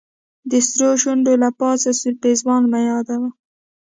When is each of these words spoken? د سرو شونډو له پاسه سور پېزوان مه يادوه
د 0.49 0.51
سرو 0.67 0.89
شونډو 1.01 1.33
له 1.43 1.49
پاسه 1.59 1.89
سور 1.99 2.13
پېزوان 2.23 2.63
مه 2.71 2.79
يادوه 2.89 3.29